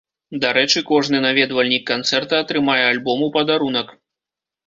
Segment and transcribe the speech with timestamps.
[0.43, 3.87] Дарэчы, кожны наведвальнік канцэрта атрымае альбом у падарунак.